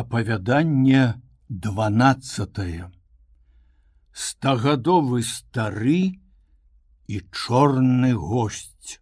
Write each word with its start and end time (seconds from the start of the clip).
Апавяданне 0.00 1.20
12 1.48 2.84
стагадовы 4.12 5.20
стары 5.30 6.16
і 7.16 7.20
чорны 7.40 8.12
госць. 8.16 8.96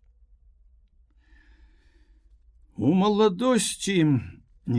У 2.74 2.90
маладосці 3.02 3.96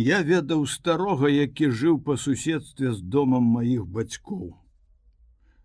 я 0.10 0.20
ведаў 0.32 0.68
старога, 0.68 1.32
які 1.32 1.72
жыў 1.84 2.04
па 2.10 2.20
суседстве 2.28 2.92
з 2.92 3.00
домам 3.16 3.48
маіх 3.56 3.88
бацькоў. 3.88 4.48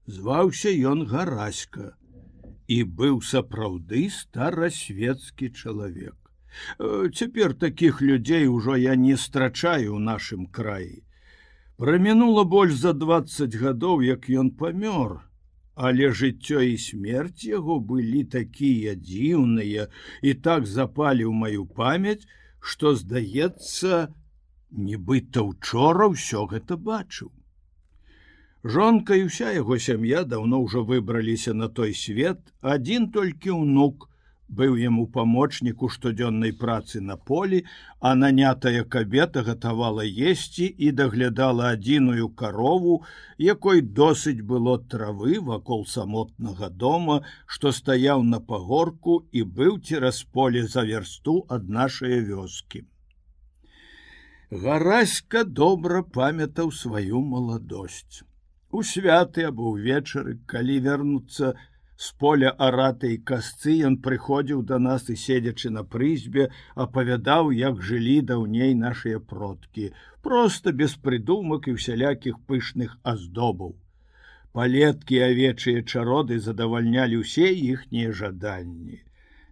Зваўся 0.06 0.70
ён 0.94 1.06
гараська 1.14 1.96
і 2.68 2.78
быў 3.00 3.24
сапраўды 3.34 4.06
старасветскі 4.22 5.50
чалавек. 5.50 6.23
Э, 6.78 7.08
цяпер 7.14 7.54
таких 7.54 8.00
людзей 8.02 8.46
ужо 8.46 8.76
я 8.76 8.94
не 8.96 9.16
страчаю 9.16 9.94
ў 9.94 9.98
нашым 9.98 10.46
краі. 10.46 11.02
Прамінула 11.76 12.44
больш 12.44 12.74
за 12.78 12.92
20 12.92 13.54
гадоў, 13.58 14.02
як 14.02 14.30
ён 14.30 14.50
памёр, 14.54 15.26
але 15.74 16.10
жыццё 16.14 16.62
і 16.62 16.78
смерць 16.78 17.44
яго 17.44 17.80
былі 17.80 18.24
такія 18.24 18.94
дзіўныя 18.94 19.88
і 20.22 20.34
так 20.34 20.66
запалі 20.66 21.26
ў 21.26 21.34
маю 21.34 21.66
памяць, 21.66 22.26
што 22.60 22.94
здаецца, 22.94 24.14
нібыта 24.70 25.42
учора 25.42 26.06
ўсё 26.14 26.46
гэта 26.46 26.78
бачыў. 26.78 27.30
Жонка 28.64 29.18
і 29.18 29.26
ўся 29.28 29.50
яго 29.52 29.76
сям'я 29.76 30.24
даўно 30.24 30.62
ўжо 30.64 30.86
выбраліся 30.88 31.52
на 31.52 31.68
той 31.68 31.92
свет, 31.92 32.40
адзін 32.62 33.10
толькі 33.12 33.58
ўнук, 33.60 34.08
быў 34.48 34.76
яму 34.76 35.06
памочнік 35.06 35.82
у 35.82 35.88
штодзённай 35.88 36.52
працы 36.52 37.00
на 37.00 37.16
полі, 37.16 37.64
а 38.00 38.14
нанятая 38.14 38.84
кабета 38.84 39.42
гатавала 39.42 40.04
есці 40.04 40.66
і 40.66 40.92
даглядала 40.92 41.70
адзіную 41.72 42.28
карову, 42.28 43.02
якой 43.38 43.80
досыць 43.80 44.42
было 44.42 44.78
травы 44.78 45.40
вакол 45.40 45.86
самотнага 45.86 46.68
дома, 46.68 47.22
што 47.46 47.72
стаяў 47.72 48.22
на 48.22 48.40
пагорку 48.40 49.24
і 49.32 49.44
быў 49.44 49.80
цераз 49.80 50.22
поле 50.24 50.66
за 50.66 50.84
вярсту 50.84 51.44
ад 51.48 51.68
нашай 51.68 52.20
вёскі. 52.20 52.84
Гараська 54.50 55.44
добра 55.44 56.02
памятаў 56.02 56.70
сваю 56.70 57.20
маладосць. 57.20 58.22
У 58.70 58.82
святы 58.82 59.46
або 59.48 59.72
ўвечары, 59.74 60.38
калі 60.46 60.78
вярнуцца, 60.84 61.54
з 61.96 62.10
поля 62.18 62.50
аратай 62.66 63.16
касцы 63.30 63.74
ён 63.88 63.96
прыходзіў 64.06 64.62
да 64.70 64.78
нас 64.86 65.06
і 65.14 65.16
седзячы 65.24 65.70
на 65.76 65.84
прызьбе 65.94 66.48
апавядаў 66.86 67.52
як 67.58 67.80
жылі 67.90 68.16
даўней 68.32 68.74
нашыя 68.74 69.20
продкі 69.32 69.92
просто 70.26 70.72
без 70.72 70.94
прыдумак 71.06 71.68
і 71.68 71.78
усялякіх 71.78 72.38
пышных 72.50 72.98
аздобаў. 73.02 73.74
Палеткі 74.54 75.18
авечыя 75.26 75.82
чароды 75.82 76.38
задавальнялі 76.42 77.22
ўсе 77.22 77.50
іхнія 77.52 78.14
жаданні. 78.20 79.02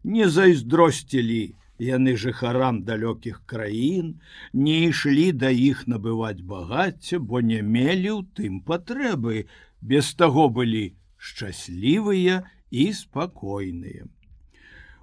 Не 0.03 0.29
зайздросцілі 0.29 1.43
яны 1.87 2.15
жыхарам 2.25 2.83
далёкіх 2.87 3.43
краін 3.53 4.15
не 4.53 4.77
ішлі 4.89 5.29
да 5.43 5.51
іх 5.51 5.87
набываць 5.91 6.47
багацця 6.55 7.19
бо 7.19 7.43
не 7.53 7.61
мелі 7.63 8.11
ў 8.19 8.23
тым 8.39 8.61
патрэбы. 8.63 9.47
Без 9.83 10.15
таго 10.15 10.49
былі 10.49 10.95
шчаслівыя 11.23 12.43
і 12.71 12.85
спакойныя. 12.99 14.11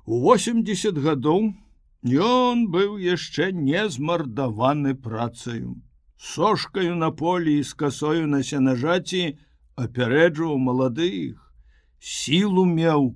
У 0.05 0.19
80 0.25 0.99
гадоў 1.05 1.53
ён 2.29 2.65
быў 2.73 2.97
яшчэ 3.03 3.51
не 3.55 3.83
змардаваны 3.95 4.95
працаю. 4.95 5.77
Сошкаю 6.19 6.95
на 6.99 7.11
полі 7.11 7.59
і 7.59 7.63
з 7.63 7.77
касою 7.81 8.25
на 8.27 8.41
сенажаці 8.43 9.21
апярэджваў 9.79 10.57
маладых, 10.59 11.39
сілу 11.99 12.65
меў 12.67 13.13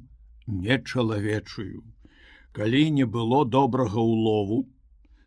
нечалавечую. 0.48 1.84
Калі 2.56 2.84
не 3.00 3.06
было 3.18 3.44
добрага 3.44 4.00
ўлову, 4.00 4.64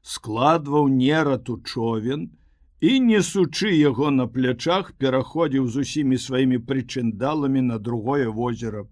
складваў 0.01 0.89
нерату 0.89 1.61
човен, 1.61 2.31
і 2.81 3.01
несучы 3.01 3.73
яго 3.73 4.11
на 4.11 4.27
плячах 4.27 4.93
пераходзіў 5.01 5.69
з 5.69 5.87
усімі 5.87 6.19
сваімі 6.19 6.59
прычындаламі 6.59 7.63
на 7.73 7.79
другое 7.79 8.29
возера. 8.29 8.85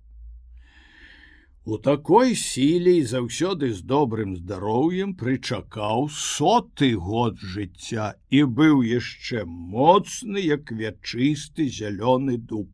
У 1.65 1.79
такой 1.79 2.35
сіле 2.37 2.93
і 3.01 3.05
заўсёды 3.09 3.73
з 3.73 3.81
добрым 3.89 4.37
здароўем 4.37 5.15
прычакаў 5.17 6.09
соты 6.13 6.93
год 6.93 7.41
жыцця 7.41 8.21
і 8.29 8.45
быў 8.45 8.85
яшчэ 8.85 9.45
моцны, 9.49 10.45
як 10.45 10.73
вячысты 10.73 11.69
зялёны 11.69 12.37
дуб. 12.37 12.69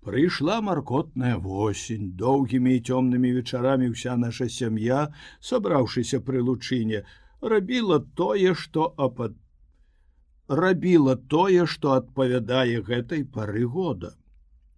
Прыйшла 0.00 0.60
маркотная 0.64 1.36
восень, 1.36 2.16
доўгімі 2.16 2.76
і 2.76 2.80
цёмнымі 2.80 3.36
вечарамі 3.36 3.92
ўся 3.92 4.16
наша 4.16 4.48
сям'я, 4.48 5.12
сабраўшыся 5.40 6.20
пры 6.24 6.40
лучыне, 6.40 7.04
рабіла 7.40 8.00
тое, 8.16 8.52
што 8.56 8.92
апад 8.96 9.36
рабіла 10.48 11.16
тое, 11.16 11.66
што 11.66 11.92
адпавядае 11.96 12.82
гэтай 12.82 13.24
пары 13.24 13.64
года. 13.64 14.14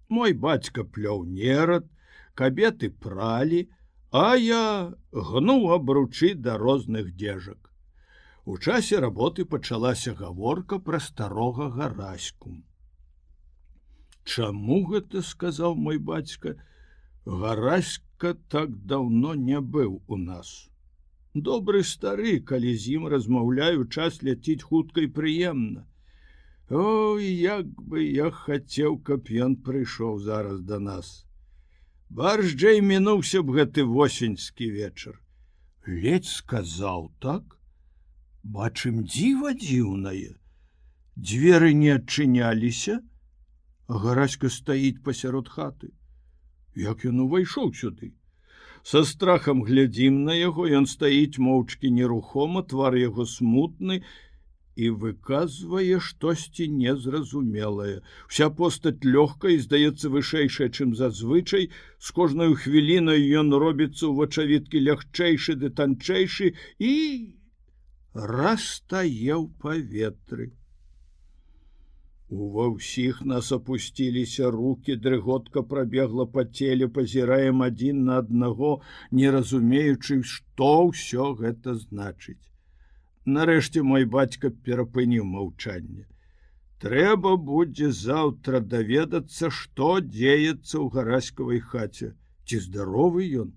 Мой 0.09 0.33
бацька 0.33 0.85
плёў 0.85 1.25
нерад, 1.27 1.87
кабеты 2.35 2.91
пралі, 2.91 3.69
а 4.13 4.37
я 4.37 4.95
гнуў 5.13 5.73
абручы 5.75 6.35
да 6.35 6.57
розных 6.57 7.17
дзежак. 7.17 7.59
У 8.45 8.59
часе 8.59 9.01
работы 9.03 9.45
пачалася 9.45 10.15
гаворка 10.15 10.79
пра 10.79 11.01
старога 11.01 11.69
гараську. 11.71 12.55
Чаму 14.25 14.85
гэта 14.87 15.23
сказаў 15.23 15.75
мой 15.75 15.99
бацька, 15.99 16.55
гараська 17.27 18.35
так 18.49 18.71
даўно 18.87 19.35
не 19.35 19.61
быў 19.61 20.01
у 20.07 20.17
нас 20.17 20.71
добры 21.43 21.83
стары 21.85 22.39
калі 22.51 22.73
з 22.77 22.97
ім 22.99 23.07
размаўляю 23.13 23.85
час 23.87 24.23
ляціць 24.23 24.63
хутка 24.63 25.05
і 25.05 25.13
прыемна. 25.19 25.85
Ой 26.71 27.27
як 27.27 27.67
бы 27.67 28.03
я 28.03 28.31
хацеў 28.31 28.99
каб 29.09 29.31
ён 29.47 29.57
прыйшоў 29.69 30.19
зараз 30.19 30.63
да 30.71 30.79
нас. 30.79 31.27
Баржджэй 32.11 32.81
мінуўся 32.81 33.43
б 33.43 33.59
гэты 33.59 33.85
восеньскі 33.85 34.71
вечар. 34.71 35.21
Ледзь 35.87 36.33
сказаў 36.41 37.11
так. 37.21 37.59
Бачым 38.43 39.05
дзіва 39.07 39.55
дзіўнае. 39.55 40.35
Дзверы 41.17 41.73
не 41.75 41.95
адчыняліся. 41.95 43.01
Гараська 43.89 44.51
стаіць 44.51 45.03
пасярод 45.03 45.49
хаты. 45.49 45.91
Як 46.75 47.07
ён 47.07 47.27
увайшоў 47.27 47.75
сюды 47.75 48.15
со 48.87 49.03
страхам 49.03 49.65
глядзім 49.67 50.19
на 50.29 50.35
яго 50.39 50.65
ён 50.79 50.85
стаіць 50.91 51.43
моўчкі 51.43 51.91
нерухома 51.95 52.61
твар 52.73 52.97
яго 53.01 53.25
смутны 53.31 53.97
і 54.77 54.91
выказвае 55.03 55.99
штосьці 56.09 56.67
незразумелае. 56.75 57.97
Вся 58.29 58.49
постаць 58.61 59.09
лёгкая 59.17 59.57
здаецца 59.65 60.13
вышэйшая 60.17 60.69
чым 60.69 60.93
зазвычай. 61.01 61.71
З 61.99 62.15
кожнаю 62.19 62.55
хвілінай 62.55 63.27
ён 63.41 63.51
робіцца 63.65 64.05
ў 64.07 64.13
вачавіткі 64.21 64.85
лягчэйшы 64.91 65.57
ды 65.65 65.73
танчэйшы 65.81 66.53
і 66.91 66.95
растае 68.15 69.35
ў 69.35 69.51
паветры 69.65 70.53
Ува 72.29 72.65
ўсіх 72.75 73.21
нас 73.23 73.53
опусціліся 73.55 74.51
руки, 74.51 74.97
дрыготка 74.97 75.63
прабегла 75.63 76.27
па 76.27 76.45
целе, 76.45 76.89
пазіраем 76.89 77.63
адзін 77.63 78.03
на 78.09 78.19
аднаго, 78.19 78.83
не 79.13 79.31
разумеючы, 79.31 80.23
што 80.27 80.91
ўсё 80.91 81.35
гэта 81.39 81.77
значыць. 81.79 82.43
Нарэшце 83.27 83.83
мой 83.83 84.11
бацька 84.11 84.51
перапыніў 84.51 85.25
маўчанне. 85.25 86.07
Трэба 86.83 87.37
будзе 87.37 87.93
заўтра 87.95 88.61
даведацца, 88.61 89.51
што 89.51 90.01
дзеецца 90.01 90.83
ў 90.83 90.87
гараськавай 90.99 91.61
хаце, 91.63 92.13
ці 92.45 92.59
здаровы 92.67 93.31
ён. 93.47 93.55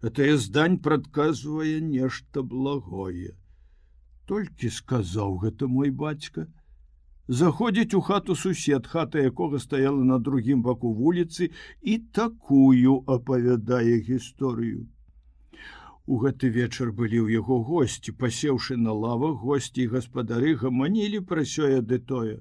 Гэтае 0.00 0.36
здань 0.40 0.78
прадказвае 0.80 1.80
нешта 1.84 2.42
благое. 2.42 3.36
Толькі 4.24 4.72
сказаў 4.72 5.38
гэта 5.44 5.68
мой 5.68 5.90
бацька, 5.90 6.48
заходзіць 7.28 7.94
у 7.94 8.00
хату 8.00 8.34
сусед 8.34 8.86
хата 8.86 9.20
якога 9.30 9.58
стаяла 9.60 10.04
на 10.04 10.18
другім 10.18 10.62
баку 10.62 10.92
вуліцы 10.94 11.50
і 11.82 11.98
такую 12.20 13.04
апавядае 13.06 14.00
гісторыю. 14.08 14.88
У 16.08 16.18
гэты 16.24 16.48
вечар 16.48 16.92
былі 16.92 17.20
ў 17.28 17.44
яго 17.44 17.60
госці. 17.60 18.16
Пасеўшы 18.16 18.80
на 18.80 18.96
лавах 18.96 19.44
госці 19.44 19.84
і 19.84 19.90
гаспадары 19.94 20.54
гаманілі 20.56 21.20
пра 21.20 21.44
сёе 21.44 21.84
ды 21.84 21.98
тое. 22.00 22.40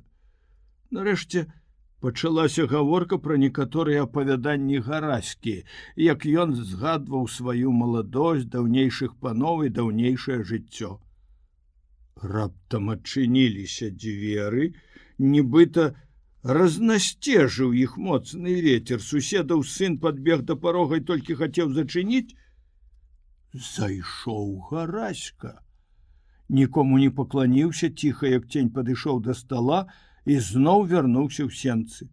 Нарэшце 0.95 1.51
пачалася 1.99 2.67
гаворка 2.71 3.19
пра 3.19 3.35
некаторыя 3.41 4.07
апавяданні 4.07 4.79
гараські 4.87 5.57
як 5.99 6.23
ён 6.23 6.55
згадваў 6.55 7.27
сваю 7.27 7.75
маладосць 7.75 8.47
даўнейшых 8.55 9.19
паноў 9.19 9.67
і 9.67 9.73
даўнейшае 9.81 10.39
жыццё 10.47 10.95
Раптам 12.23 12.89
адчыніліся 12.89 13.89
дзверы, 13.93 14.73
нібыта 15.19 15.93
разнасцежыў 16.43 17.73
іх 17.73 17.97
моцны 17.97 18.57
ветер. 18.61 19.01
Суседаў 19.01 19.63
сын 19.63 19.99
подбег 19.99 20.43
да 20.49 20.55
парога 20.55 20.97
і 20.97 21.05
толькі 21.05 21.37
хацеў 21.37 21.73
зачыніць. 21.73 22.35
Зайшоў 23.53 24.69
гараська. 24.71 25.61
Нікому 26.49 26.97
не 26.97 27.09
пакланіўся 27.11 27.89
ціха, 27.89 28.27
як 28.27 28.47
цень 28.47 28.69
падышоў 28.71 29.19
да 29.21 29.33
стола 29.33 29.85
і 30.25 30.39
зноў 30.39 30.87
вярнуўся 30.87 31.43
ў 31.43 31.51
сенцы. 31.51 32.07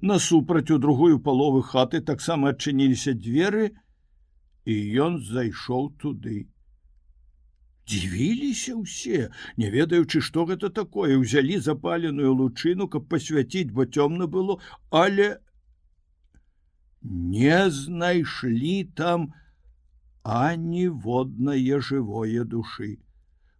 Насупраць 0.00 0.70
у 0.70 0.78
другую 0.78 1.18
паловы 1.18 1.62
хаты 1.62 2.00
таксама 2.00 2.54
адчыніліся 2.54 3.14
дзверы, 3.14 3.70
і 4.64 4.74
ён 5.06 5.18
зайшоў 5.22 5.94
туды 5.98 6.46
дзівіліся 7.90 8.78
ўсе 8.78 9.28
не 9.62 9.70
ведаючы 9.74 10.22
што 10.30 10.46
гэта 10.52 10.70
такое 10.80 11.18
ўзялі 11.18 11.60
запаленую 11.68 12.32
лучыну 12.40 12.88
каб 12.94 13.10
пасвяціць 13.12 13.70
бо 13.74 13.86
цёмна 13.86 14.30
было 14.38 14.58
але 15.04 15.28
не 17.02 17.70
знайшлі 17.70 18.84
там 18.94 19.32
аніводнае 20.22 21.80
жывое 21.80 22.44
душы. 22.44 22.98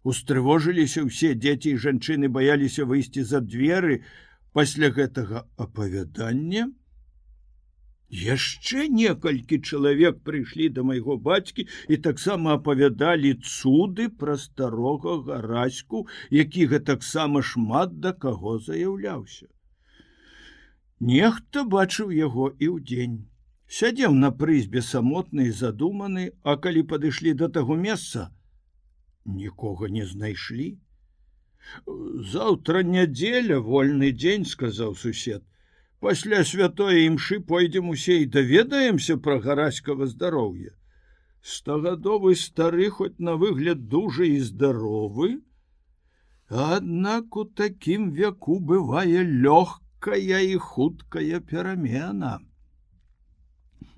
Устрывожыліся 0.02 1.04
ўсе 1.04 1.34
дзеці 1.34 1.72
і 1.72 1.80
жанчыны 1.84 2.28
баяліся 2.28 2.84
выйсці 2.84 3.24
за 3.24 3.40
дзверы. 3.40 4.04
Пасля 4.52 4.90
гэтага 4.90 5.46
апавядання 5.56 6.68
яшчэ 8.10 8.88
некалькі 8.88 9.60
чалавек 9.62 10.18
прыйшлі 10.26 10.68
да 10.76 10.82
майго 10.82 11.16
бацькі 11.16 11.66
і 11.88 11.96
таксама 12.06 12.54
апавядалі 12.58 13.32
цуды 13.46 14.08
пра 14.22 14.36
старога 14.36 15.16
гараську 15.28 16.06
які 16.30 16.66
гэтаксама 16.74 17.42
шмат 17.42 18.00
да 18.00 18.12
каго 18.12 18.58
заяўляўся. 18.58 19.46
Нехта 21.00 21.64
бачыў 21.64 22.10
яго 22.10 22.50
і 22.58 22.74
ўдзень 22.76 23.16
сядзеў 23.78 24.18
на 24.18 24.30
прызьбе 24.34 24.82
самотны 24.82 25.50
задуманы 25.62 26.30
а 26.42 26.56
калі 26.56 26.82
падышлі 26.82 27.34
да 27.42 27.48
таго 27.48 27.76
месца 27.76 28.30
нікога 29.24 29.88
не 29.88 30.04
знайшлі. 30.06 30.78
Заўтра 32.34 32.82
нядзеля 32.82 33.60
вольны 33.60 34.10
дзень 34.10 34.44
сказаў 34.44 34.96
сусед 34.98 35.44
пасля 36.00 36.44
святой 36.48 37.06
імшы 37.06 37.40
пойдзем 37.52 37.90
усе 37.94 38.20
і 38.24 38.26
даведаемся 38.36 39.16
пра 39.28 39.38
гараськага 39.46 40.08
здароўя 40.12 40.72
стагадовы 41.54 42.34
стары 42.40 42.90
хоць 42.98 43.16
на 43.30 43.36
выгляд 43.42 43.86
дужы 43.94 44.28
і 44.36 44.40
здаровы 44.48 45.30
аднак 46.50 47.36
у 47.36 47.44
такім 47.62 48.10
веку 48.20 48.58
бывае 48.72 49.24
лёгкая 49.24 50.40
і 50.52 50.56
хуткая 50.68 51.40
перамена 51.52 52.38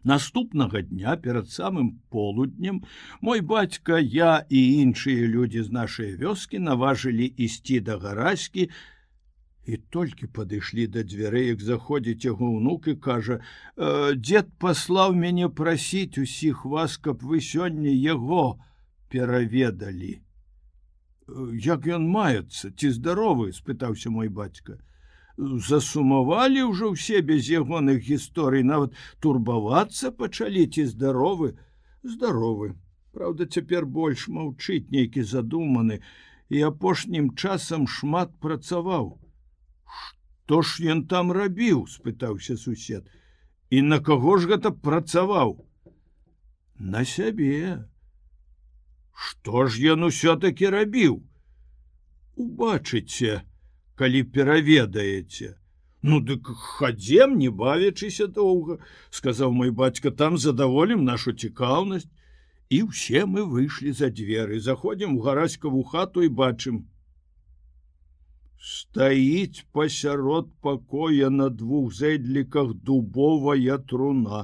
наступнага 0.04 0.82
дня 0.82 1.16
перад 1.16 1.50
самым 1.50 2.00
полуднем 2.10 2.82
мой 3.20 3.40
бацька 3.40 3.98
я 3.98 4.44
і 4.48 4.62
іншыя 4.82 5.26
людзі 5.34 5.62
з 5.68 5.70
нашай 5.78 6.10
вёскі 6.18 6.58
наважылі 6.58 7.30
ісці 7.46 7.78
да 7.80 7.98
гараські 7.98 8.68
і 9.64 9.76
толькі 9.94 10.26
падышлі 10.26 10.86
да 10.90 11.02
дзвярэй 11.06 11.46
як 11.54 11.60
заходзіць 11.62 12.26
яго 12.26 12.50
ўнук 12.50 12.88
і 12.90 12.94
кажа 12.98 13.38
«Э, 13.38 14.14
дзед 14.18 14.50
паслаў 14.58 15.14
мяне 15.14 15.48
прасіць 15.48 16.18
усіх 16.18 16.64
вас 16.66 16.98
каб 16.98 17.22
вы 17.22 17.38
сёння 17.38 17.94
яго 17.94 18.58
пераведалі 19.08 20.18
«Э, 20.18 20.22
як 21.54 21.86
ён 21.86 22.10
маецца 22.10 22.74
ці 22.74 22.90
здаровы 22.90 23.54
спытаўся 23.54 24.10
мой 24.10 24.28
бацька. 24.28 24.82
Засумавалі 25.38 26.66
ўжо 26.74 26.92
ўсе 26.98 27.22
без 27.22 27.46
ягоных 27.46 28.02
гісторый 28.02 28.66
нават 28.66 28.98
турбавацца 29.22 30.10
пачалі 30.10 30.66
ці 30.66 30.90
здаровы? 30.90 31.54
Здаровы. 32.02 32.74
Праўда 33.14 33.46
цяпер 33.46 33.86
больш 33.86 34.26
маўчыць 34.28 34.90
нейкі 34.90 35.22
задуманы. 35.22 36.02
І 36.52 36.68
апошнім 36.68 37.32
часам 37.32 37.86
шмат 37.88 38.36
працаваў 38.44 39.21
Што 40.42 40.58
ж 40.68 40.84
ён 40.92 40.98
там 41.06 41.30
рабіў 41.32 41.86
спытаўся 41.88 42.56
сусед. 42.60 43.06
І 43.70 43.80
на 43.82 44.00
каго 44.04 44.36
ж 44.36 44.50
гэта 44.50 44.72
працаваў? 44.86 45.54
На 46.76 47.04
сябе 47.06 47.86
Што 49.14 49.64
ж 49.70 49.94
ён 49.94 50.10
усё-таки 50.10 50.66
рабіў? 50.66 51.22
Убачыце 52.36 53.46
калі 53.94 54.22
пераведаеце 54.34 55.54
ну 56.02 56.20
дык 56.20 56.52
хадзем 56.52 57.38
не 57.38 57.48
бавячыся 57.48 58.26
доўга 58.26 58.78
сказаў 59.10 59.52
мой 59.52 59.70
бацька. 59.70 60.10
Там 60.10 60.36
задаволім 60.36 61.04
нашу 61.04 61.32
цікаўнасць 61.32 62.10
і 62.68 62.82
ўсе 62.92 63.24
мы 63.24 63.46
выйшлі 63.46 63.92
за 63.92 64.10
дзверы. 64.10 64.60
Заходзім 64.60 65.16
у 65.16 65.20
гараськаву 65.22 65.82
хату 65.82 66.26
і 66.26 66.28
бачым 66.28 66.84
стаіць 68.62 69.64
пасярод 69.72 70.50
пакоя 70.62 71.30
на 71.30 71.48
двух 71.50 71.94
зэдліках 71.98 72.74
дубовая 72.74 73.78
труна. 73.92 74.42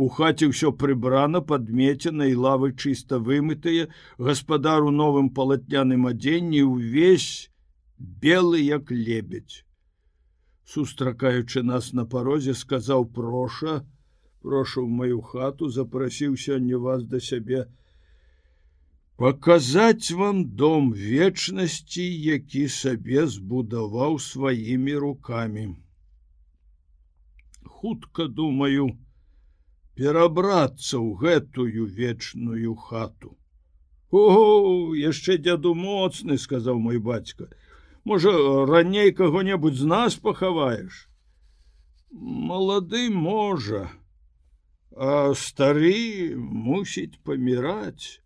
У 0.00 0.08
хаце 0.08 0.48
ўсё 0.48 0.72
прыбрана 0.82 1.42
падмецена 1.50 2.28
і 2.32 2.38
лавы 2.44 2.72
чыста 2.72 3.18
вымытыя, 3.20 3.90
гаспадар 4.16 4.88
у 4.88 4.90
новым 4.90 5.28
палатняным 5.36 6.08
адзенні 6.08 6.62
ўвесь 6.64 7.52
белы 8.24 8.64
як 8.64 8.90
лебедь. 8.90 9.64
Сустракаючы 10.64 11.62
нас 11.62 11.92
на 11.92 12.06
парозе, 12.06 12.54
сказаў 12.56 13.04
проша, 13.12 13.84
прошу 14.40 14.86
в 14.86 14.88
маю 14.88 15.20
хату, 15.20 15.68
запрасіў 15.68 16.40
сёння 16.40 16.80
вас 16.80 17.04
да 17.04 17.20
сябе, 17.20 17.68
показать 19.16 20.10
вам 20.10 20.44
дом 20.44 20.92
вечнасці 20.92 22.08
які 22.26 22.68
сабе 22.68 23.26
збудаваў 23.26 24.18
сваімі 24.18 24.94
руками 25.06 25.66
хутка 27.82 28.28
думаю 28.30 28.84
перабрацца 29.98 30.98
ў 31.02 31.18
гэтую 31.18 31.86
вечную 31.90 32.74
хату. 32.78 33.34
О 34.12 34.94
яшчэ 34.94 35.38
дзяду 35.42 35.74
моцны 35.74 36.38
сказаў 36.38 36.78
мой 36.78 37.02
бацька. 37.02 37.50
Можа 38.04 38.30
раней 38.70 39.10
каго-небудзь 39.10 39.82
з 39.82 39.90
нас 39.90 40.14
пахаваеш? 40.14 41.08
Малады 42.12 43.08
можа 43.10 43.90
а 44.94 45.34
стары 45.34 46.36
мусіць 46.36 47.18
паміраць 47.24 48.21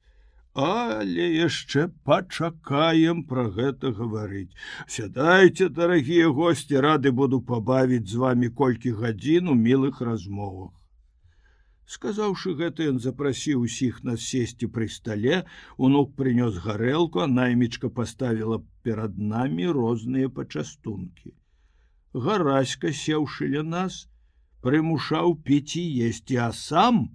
але 0.56 1.24
яшчэ 1.36 1.82
пачакаем 2.08 3.22
пра 3.28 3.44
гэта 3.56 3.92
гаварыць. 3.98 4.56
Сядайце 4.88 5.68
дарагія 5.68 6.30
госці 6.38 6.80
рады 6.80 7.12
буду 7.12 7.40
пабавіць 7.50 8.08
з 8.08 8.16
вами 8.22 8.48
колькі 8.48 8.96
гадзін 9.00 9.52
у 9.52 9.54
мілых 9.54 10.00
размовах. 10.00 10.72
Сказаўшы 11.86 12.54
гэта 12.58 12.88
ён 12.90 12.96
запрасіў 13.04 13.66
усіх 13.68 14.00
нас 14.02 14.24
сесці 14.26 14.66
пры 14.76 14.88
стале. 14.88 15.44
Унук 15.76 16.16
прынёс 16.16 16.56
гарэлку 16.64 17.26
наймічка 17.34 17.92
паставіла 18.00 18.58
перад 18.82 19.18
намі 19.18 19.68
розныя 19.76 20.32
пачастункі. 20.40 21.36
Гараська 22.16 22.96
сеўшы 22.96 23.52
ля 23.52 23.62
нас 23.62 24.08
прымушаў 24.64 25.36
піць 25.46 25.76
і 25.78 25.86
есці 26.08 26.42
а 26.48 26.50
сам 26.56 27.06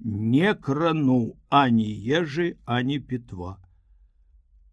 не 0.00 0.54
крануў 0.54 1.24
ані 1.62 1.88
ежы 2.20 2.50
ані 2.64 2.98
пітва 2.98 3.56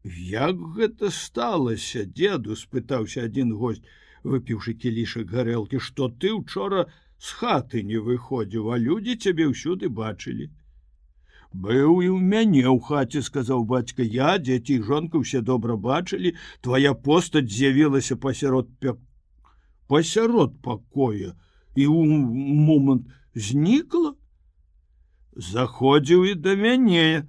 як 0.05 0.57
гэта 0.77 1.09
сталася 1.09 2.05
деду 2.05 2.55
спытаўся 2.55 3.23
один 3.23 3.53
гость 3.53 3.83
выпіўшы 4.25 4.73
кілішак 4.73 5.31
гарэлкі. 5.31 5.79
Что 5.79 6.09
ты 6.09 6.33
учора 6.33 6.85
з 7.17 7.31
хаты 7.39 7.83
не 7.83 7.97
выходзіў 7.97 8.73
а 8.73 8.77
людзі 8.77 9.15
цябе 9.15 9.47
ўсюды 9.49 9.89
бачылі? 9.89 10.49
Быў 11.53 12.01
і 12.03 12.09
ў 12.11 12.19
мяне 12.19 12.65
ў 12.67 12.81
хаце 12.83 13.21
сказаў 13.21 13.63
бацька. 13.69 14.03
Я 14.03 14.37
дзеці 14.37 14.81
жонка 14.81 15.17
усе 15.17 15.41
добра 15.41 15.77
бачылі. 15.77 16.35
Твоя 16.61 16.93
постаць 16.93 17.47
з'явілася 17.47 18.17
пасярод 18.17 18.69
пек 18.79 18.99
пасярод 19.87 20.59
пакоя. 20.61 21.37
І 21.75 21.87
у 21.87 22.03
момант 22.03 23.07
знікла 23.35 24.14
заходзіў 25.35 26.25
і 26.31 26.35
да 26.35 26.55
мяне. 26.55 27.27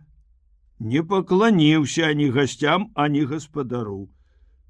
Не 0.79 1.03
пакланіўся 1.03 2.13
ані 2.13 2.29
гасцям 2.31 2.93
ані 2.95 3.25
гаспадару 3.33 4.07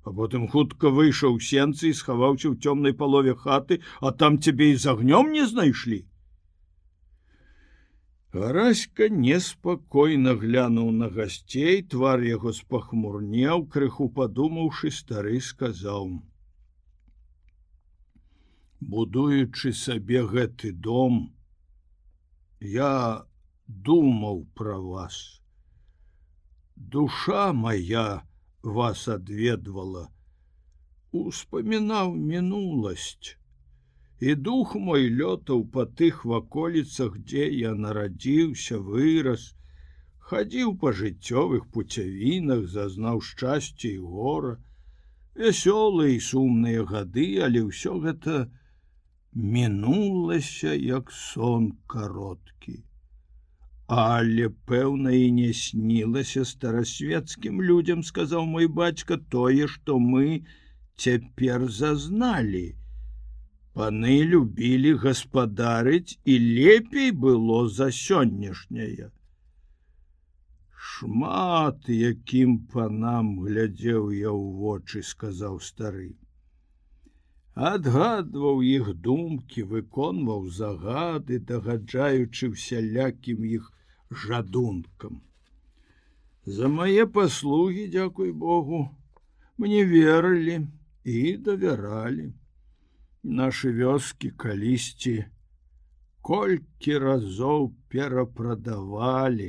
а 0.07 0.12
потым 0.14 0.47
хутка 0.47 0.90
выйшаў 0.97 1.40
сенцы 1.43 1.90
і 1.90 1.97
схаваўся 1.99 2.47
ў 2.49 2.62
цёмнай 2.62 2.95
палове 2.95 3.35
хаты 3.35 3.83
а 3.99 4.12
там 4.14 4.38
цябе 4.38 4.71
і 4.73 4.76
з 4.83 4.87
агнём 4.93 5.33
не 5.35 5.47
знайшлі? 5.50 6.07
Гараська 8.37 9.09
неспакойна 9.11 10.37
глянуў 10.38 10.93
на 10.95 11.09
гасцей, 11.11 11.83
твар 11.83 12.23
яго 12.23 12.52
спахмурнеў, 12.52 13.66
крыху 13.66 14.09
падумаўшы, 14.19 14.90
стары 14.95 15.40
сказаў: 15.40 16.21
«Будуючы 18.95 19.73
сабе 19.73 20.23
гэты 20.23 20.71
дом, 20.71 21.33
я 22.61 23.25
думаў 23.67 24.47
пра 24.55 24.79
вас. 24.79 25.41
Душа 26.77 27.53
моя 27.53 28.23
вас 28.63 29.09
адведвала, 29.09 30.09
успамінаў 31.13 32.15
мінуласць 32.15 33.37
і 34.21 34.35
дух 34.35 34.75
мой 34.75 35.09
лётаў 35.13 35.65
па 35.73 35.85
тых 35.85 36.25
ваколіцах, 36.25 37.19
дзе 37.21 37.49
я 37.53 37.75
нарадзіўся, 37.75 38.79
вырас, 38.81 39.53
хадзіў 40.19 40.77
па 40.81 40.93
жыццёвых 40.93 41.69
пуцявінах, 41.73 42.67
зазнаў 42.67 43.21
шчасце 43.21 43.93
і 43.93 43.99
гора, 43.99 44.57
вясёлыя 45.37 46.17
і 46.17 46.21
сумныя 46.21 46.85
гады, 46.85 47.29
але 47.45 47.69
ўсё 47.69 48.01
гэта 48.01 48.49
мінулася 49.37 50.73
як 50.75 51.11
сон 51.12 51.73
кароткі. 51.87 52.83
Але 53.87 54.49
пэўна 54.49 55.11
і 55.12 55.31
не 55.33 55.52
снілася 55.52 56.45
старасветскім 56.45 57.61
людзям, 57.62 58.02
сказаў 58.02 58.47
мой 58.47 58.66
бацька 58.66 59.19
тое, 59.35 59.69
што 59.69 59.99
мы 59.99 60.43
цяпер 60.97 61.69
зазналі. 61.69 62.75
Паны 63.76 64.16
любілі 64.25 64.97
гаспадарыць 65.05 66.19
і 66.25 66.38
лепей 66.40 67.12
было 67.12 67.69
за 67.69 67.93
сённяшняе. 67.93 69.12
Шмат 70.73 71.90
якім 71.93 72.59
панам 72.73 73.35
глядзеў 73.45 74.12
я 74.16 74.33
ў 74.33 74.45
вочы 74.64 75.05
сказаў 75.05 75.61
стары 75.61 76.14
адгадваў 77.57 78.63
іх 78.71 78.93
думкі 79.09 79.67
выконваў 79.75 80.49
загады 80.61 81.39
дагаджаючы 81.51 82.51
всялякім 82.57 83.45
іх 83.59 83.69
жадункам 84.25 85.21
за 86.47 86.73
мае 86.79 87.07
паслугі 87.21 87.87
дзякуй 87.99 88.33
богу 88.47 88.83
мне 89.59 89.85
верылі 89.93 90.59
і 91.05 91.23
давяралі 91.51 92.33
Нашы 93.27 93.73
вёскі 93.75 94.29
калісьці 94.39 95.13
колькі 96.23 96.99
разоў 97.05 97.65
перапрадавалі. 97.91 99.49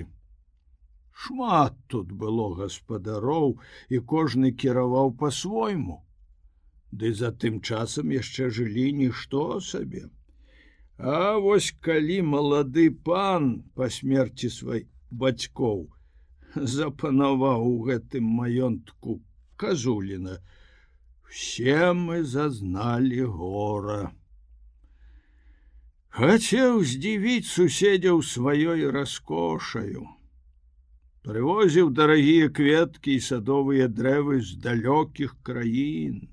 Шмат 1.14 1.78
тут 1.86 2.10
было 2.24 2.48
гаспадароў 2.58 3.54
і 3.94 4.00
кожны 4.14 4.52
кіраваў 4.64 5.14
па-свойму. 5.22 6.02
Ды 6.91 7.13
затым 7.13 7.60
часам 7.62 8.12
яшчэ 8.15 8.50
жылі 8.50 8.91
нішто 9.01 9.60
сабе. 9.60 10.08
А 10.98 11.38
вось 11.38 11.74
калі 11.82 12.22
малады 12.34 12.89
пан 12.89 13.63
па 13.75 13.89
смерці 13.91 14.50
свай 14.50 14.88
бацькоў 15.12 15.88
запанаваў 16.56 17.65
у 17.70 17.75
гэтым 17.88 18.24
маёнтку 18.24 19.22
казуліна, 19.58 20.39
все 21.29 21.94
мы 21.94 22.24
зазнали 22.24 23.22
гора. 23.22 24.12
Хацеў 26.10 26.82
здзівіць 26.82 27.46
суседзяў 27.46 28.24
сваёй 28.25 28.89
раскошаю. 28.89 30.08
Прывозіў 31.27 31.91
дарагія 31.91 32.50
кветкі 32.50 33.20
і 33.20 33.22
садовыя 33.27 33.91
дрэвы 33.91 34.39
з 34.41 34.58
далёкіх 34.63 35.36
краін 35.44 36.25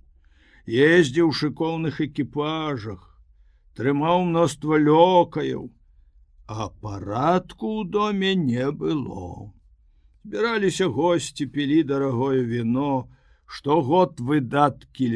ездзіў 0.67 1.33
шыкоўных 1.41 2.01
экіпажах 2.07 3.09
трымаў 3.79 4.25
мноства 4.31 4.81
лёкаяў 4.87 5.69
а 6.47 6.69
парадку 6.85 7.67
ў 7.81 7.91
доме 7.99 8.35
не 8.35 8.71
было 8.85 9.53
збіраліся 10.25 10.89
госці 10.99 11.47
пілі 11.55 11.83
дарагое 11.95 12.43
вино 12.53 12.93
штогод 13.47 14.21
выдаткі 14.21 15.09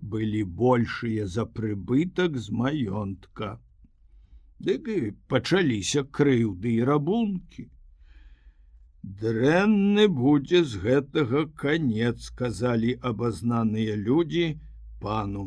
былі 0.00 0.42
большыя 0.62 1.26
за 1.26 1.44
прыбытак 1.46 2.36
з 2.38 2.52
маёнтка. 2.60 3.58
Дык 4.58 4.88
і 4.88 4.98
пачаліся 5.28 6.04
крыўды 6.18 6.74
і 6.80 6.84
рабункі. 6.90 7.66
Дрэнны 9.22 10.06
будзе 10.08 10.62
з 10.64 10.82
гэтага 10.82 11.46
канец, 11.62 12.16
сказалі 12.30 12.96
абазнаныя 13.10 13.94
людзі 13.96 14.46
пану. 15.00 15.46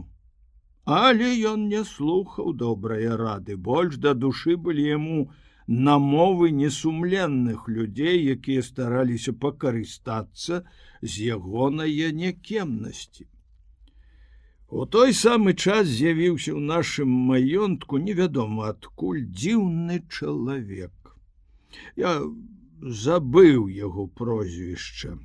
Але 0.86 1.30
ён 1.52 1.68
не 1.72 1.84
слухаў 1.86 2.54
добрыя 2.54 3.18
рады, 3.18 3.58
больш 3.70 3.98
да 4.06 4.14
душы 4.14 4.58
былі 4.58 4.86
яму, 4.88 5.20
намовы 5.70 6.50
несумленных 6.50 7.68
людзей, 7.70 8.18
якія 8.36 8.62
стараліся 8.66 9.34
пакарыстацца 9.34 10.64
з 11.02 11.12
ягонае 11.38 12.10
някемнасці. 12.22 13.28
У 14.70 14.86
той 14.86 15.14
самы 15.14 15.54
час 15.54 15.88
з'явіўся 15.94 16.54
ў 16.58 16.62
нашым 16.74 17.14
маёнтку 17.30 18.02
невядома 18.02 18.74
адкуль 18.74 19.22
дзіўны 19.30 20.02
чалавек. 20.10 20.94
Я 21.98 22.18
забыў 23.06 23.70
яго 23.70 24.06
прозвішча. 24.08 25.18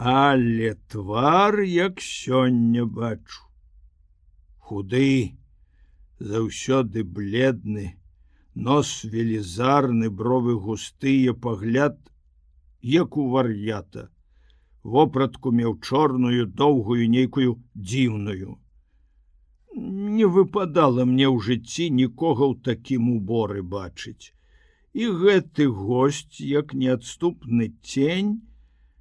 Але 0.00 0.74
твар 0.88 1.60
як 1.60 2.00
сёння 2.00 2.86
бачу. 2.86 3.44
Худы, 4.58 5.36
заўсёды 6.18 7.04
бледны, 7.04 8.00
нос 8.54 9.04
велізарны 9.04 10.10
бровы 10.10 10.54
густыя 10.54 11.34
пагляд 11.34 11.98
як 12.82 13.16
у 13.16 13.28
вар'ята 13.30 14.08
вопратку 14.82 15.52
меў 15.52 15.78
чорную 15.80 16.46
доўгую 16.46 17.08
нейкую 17.08 17.62
дзіўную 17.76 18.58
не 20.16 20.26
выпадала 20.36 21.04
мне 21.04 21.28
ў 21.28 21.38
жыцці 21.46 21.88
нікога 22.02 22.44
ў 22.50 22.54
такім 22.64 23.08
уборы 23.14 23.62
бачыць 23.62 24.34
і 24.92 25.12
гэты 25.22 25.68
госць 25.70 26.40
як 26.40 26.74
неадступны 26.74 27.70
тень 27.94 28.32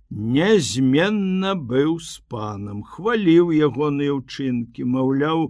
нязменна 0.09 1.53
быў 1.71 1.99
з 2.01 2.21
панам 2.33 2.81
хваліў 2.93 3.51
ягоныя 3.67 4.13
ўчынкі 4.17 4.85
маўляў 4.93 5.43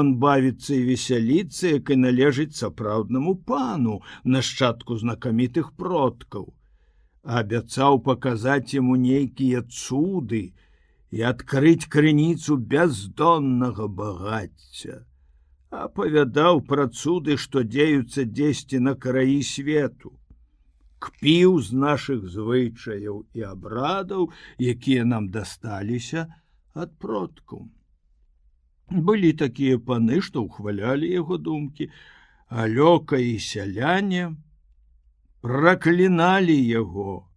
ён 0.00 0.12
бавіцца 0.22 0.70
і 0.76 0.84
весяліцца 0.90 1.72
як 1.72 1.90
і 1.90 1.96
належыць 2.02 2.54
сапраўднаму 2.60 3.34
пану 3.50 3.98
нашчадку 4.24 4.98
знакамітых 5.02 5.72
продкаў. 5.74 6.54
Абяцаў 7.24 7.98
паказаць 8.06 8.74
яму 8.74 8.94
нейкія 8.94 9.62
цуды 9.66 10.54
і 11.10 11.22
адкрыць 11.32 11.90
крыніцу 11.90 12.56
бяздоннага 12.56 13.88
багацця. 13.88 15.02
Апавядаў 15.70 16.62
пра 16.70 16.86
цуды 16.86 17.36
што 17.36 17.66
дзеюцца 17.66 18.24
дзесьці 18.24 18.78
на 18.78 18.94
караі 18.94 19.42
свету 19.42 20.17
кпіў 20.98 21.58
з 21.62 21.78
нашых 21.84 22.26
звычаяў 22.34 23.24
і 23.34 23.46
абрадаў, 23.52 24.30
якія 24.58 25.04
нам 25.04 25.30
дасталіся 25.30 26.26
ад 26.74 26.94
продку. 26.98 27.68
Былі 28.90 29.32
такія 29.32 29.78
паны, 29.78 30.20
што 30.24 30.44
ўхвалялі 30.48 31.08
яго 31.12 31.36
думкі, 31.38 31.90
а 32.48 32.64
лёка 32.66 33.20
і 33.20 33.36
сяляне 33.38 34.36
пракліналі 35.44 36.56
яго 36.56 37.28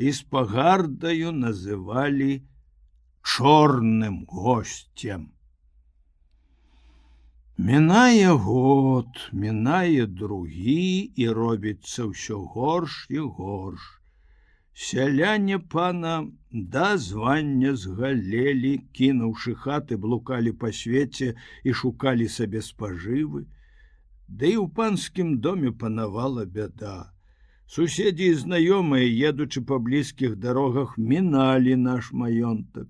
і 0.00 0.12
з 0.16 0.22
пагардаю 0.32 1.32
называлі 1.36 2.42
чорным 3.22 4.24
гостцем. 4.26 5.28
Мінае 7.60 8.32
год, 8.42 9.08
мінае 9.32 10.04
другі 10.18 11.12
і 11.22 11.24
робіцца 11.38 12.06
ўсё 12.10 12.38
горш 12.52 12.94
і 13.12 13.18
горш. 13.38 13.82
Сяляне 14.84 15.58
пана 15.74 16.12
да 16.76 16.86
звання 17.06 17.74
згалелі, 17.82 18.70
кінуўшы 18.96 19.52
хаты, 19.64 19.98
блукалі 20.04 20.54
па 20.62 20.72
свеце 20.78 21.28
і 21.62 21.74
шукалі 21.82 22.28
сабе 22.36 22.64
спажывы. 22.64 23.44
Ды 24.24 24.54
і 24.54 24.58
ў 24.64 24.72
панскім 24.80 25.36
доме 25.48 25.74
панавала 25.84 26.46
бяда. 26.54 27.12
Суседзі 27.68 28.30
і 28.36 28.40
знаёмыя, 28.46 29.04
едучы 29.32 29.60
па 29.60 29.76
блізкіх 29.90 30.40
дарогах, 30.46 30.96
міналі 30.96 31.76
наш 31.76 32.08
маёнтак. 32.24 32.88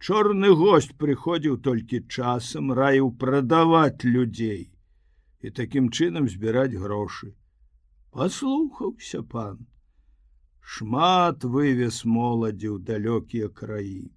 Чорны 0.00 0.54
гость 0.56 0.96
прыходзіў 0.96 1.58
толькі 1.66 2.04
часам 2.08 2.72
раіў 2.72 3.12
прадаваць 3.24 4.04
людзей 4.04 4.62
і 5.44 5.50
такім 5.50 5.90
чынам 5.90 6.28
збіраць 6.28 6.72
грошы. 6.84 7.34
паслухаўся 8.10 9.22
пан. 9.22 9.66
Шмат 10.60 11.44
вывез 11.56 11.98
моладзі 12.04 12.68
ў 12.74 12.78
далёкія 12.90 13.48
краі. 13.60 14.10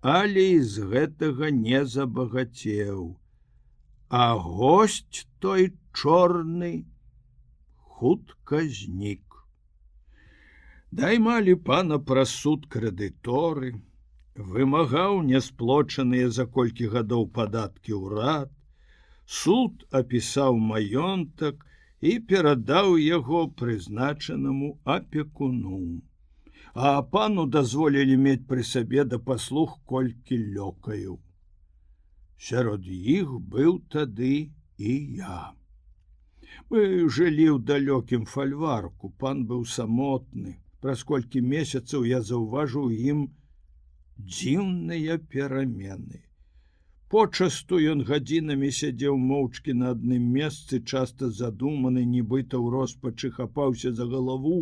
Але 0.00 0.46
з 0.62 0.86
гэтага 0.92 1.50
не 1.50 1.84
забагацеў. 1.94 3.18
А 4.08 4.36
гость 4.36 5.26
той 5.38 5.72
чорны 5.92 6.86
хутка 7.76 8.62
знік. 8.62 9.24
Даймалі 10.90 11.54
пана 11.68 11.98
пра 11.98 12.24
суд 12.24 12.64
крэдыторы 12.72 13.74
вымагаў 14.38 15.22
нясплочаныя 15.28 16.30
за 16.30 16.46
колькі 16.58 16.88
гадоў 16.94 17.26
падаткі 17.38 17.98
ўрад 17.98 18.54
суд 19.38 19.84
апісаў 20.00 20.58
маёнтак 20.66 21.64
і 22.00 22.18
перадаў 22.30 22.96
яго 22.96 23.40
прызначанаму 23.60 24.78
апекуну. 24.84 26.02
А 26.74 27.02
пану 27.02 27.44
дазволілі 27.46 28.16
мець 28.24 28.46
пры 28.48 28.62
сабе 28.62 29.04
да 29.04 29.18
паслуг 29.18 29.74
колькі 29.84 30.38
лёкаю. 30.56 31.18
Сярод 32.38 32.86
іх 32.86 33.34
быў 33.54 33.80
тады 33.90 34.52
і 34.78 34.92
я. 35.18 35.52
Мы 36.70 37.08
жылі 37.10 37.46
ў 37.52 37.58
далёкім 37.70 38.24
фальварку, 38.24 39.10
пан 39.18 39.44
быў 39.50 39.64
самотны. 39.66 40.56
Праз 40.80 41.02
колькі 41.02 41.42
месяцаў 41.42 42.06
я 42.06 42.22
заўважыў 42.22 42.94
ім 42.94 43.26
дзіўныя 44.18 45.18
перамены. 45.34 46.24
Почасту 47.12 47.78
ён 47.90 48.02
гадзінамі 48.08 48.70
сядзеў 48.78 49.14
моўчкі 49.28 49.74
на 49.82 49.92
адным 49.94 50.24
месцы, 50.38 50.80
часта 50.92 51.30
задуманы, 51.36 52.04
нібыта 52.04 52.58
ў 52.58 52.66
роспачы 52.74 53.30
хапаўся 53.36 53.92
за 54.00 54.04
галаву 54.10 54.58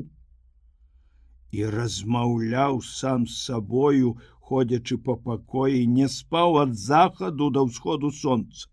і 1.56 1.66
размаўляў 1.72 2.80
сам 2.86 3.26
з 3.26 3.34
сабою, 3.48 4.14
ходзячы 4.46 4.98
па 5.08 5.16
пакоі, 5.26 5.82
не 5.98 6.06
спаў 6.16 6.58
ад 6.62 6.78
захаду 6.78 7.50
да 7.50 7.66
ўсходу 7.66 8.12
сонца. 8.22 8.68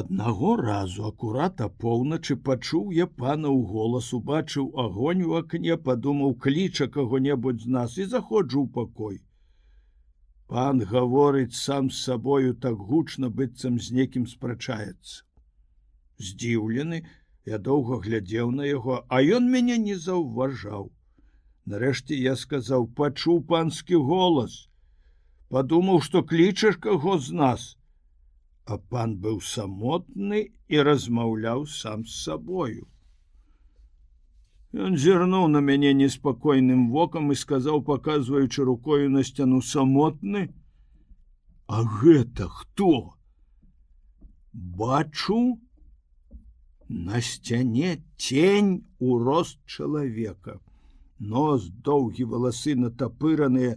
Аднаго 0.00 0.50
разу 0.56 1.02
акурат 1.06 1.58
апоўначы 1.64 2.34
пачуў 2.44 2.92
я 2.98 3.06
пана 3.06 3.48
ў 3.48 3.64
голас, 3.72 4.06
убачыў 4.18 4.70
агонь 4.82 5.24
у 5.24 5.34
акне, 5.40 5.76
падумаў 5.88 6.32
кліча 6.44 6.86
каго-небудзь 6.94 7.66
з 7.66 7.72
нас 7.74 7.96
і 7.98 8.06
заходжу 8.12 8.62
ў 8.62 8.72
пакой. 8.76 9.18
Пан 10.52 10.80
гаворыць 10.92 11.58
сам 11.58 11.90
з 11.90 12.00
сабою 12.06 12.54
так 12.62 12.80
гучна 12.92 13.28
быццам 13.42 13.76
з 13.88 13.98
некім 13.98 14.24
спрачаецца. 14.32 15.28
Здзіўлены, 16.30 17.02
я 17.52 17.60
доўга 17.68 18.00
глядзеў 18.08 18.56
на 18.62 18.70
яго, 18.70 18.98
а 19.12 19.20
ён 19.20 19.52
мяне 19.52 19.76
не 19.84 20.00
заўважаў. 20.06 20.88
Нарэшце 21.68 22.16
я 22.16 22.34
сказаў: 22.46 22.88
пачуў 23.02 23.44
панскі 23.52 24.00
голас, 24.08 24.56
падумаў, 25.52 26.00
што 26.00 26.24
клічаш 26.24 26.80
каго 26.88 27.20
з 27.28 27.40
нас. 27.44 27.70
А 28.64 28.78
пан 28.78 29.14
быў 29.22 29.40
самотны 29.42 30.40
і 30.68 30.82
размаўляў 30.88 31.66
сам 31.66 32.04
з 32.06 32.18
сабою. 32.24 32.86
Ён 34.72 34.94
зірнуў 34.96 35.48
на 35.52 35.60
мяне 35.60 35.92
неспакойным 35.92 36.84
вокам 36.90 37.32
і 37.32 37.36
сказаў, 37.36 37.82
паказваючы 37.88 38.64
рукою 38.64 39.10
на 39.10 39.24
сцяну 39.24 39.60
самотны: 39.60 40.54
«А 41.66 41.82
гэта 41.82 42.46
хто? 42.48 43.14
Бачу 44.52 45.58
на 46.88 47.20
сцяне 47.20 48.04
тень 48.16 48.86
у 48.98 49.18
рост 49.18 49.58
чалавека. 49.66 50.60
Нос 51.18 51.66
доўгі 51.66 52.24
валасы 52.30 52.74
натапыраныя, 52.74 53.76